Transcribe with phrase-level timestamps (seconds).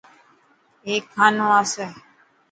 [0.87, 1.87] هيڪ کانو آسي.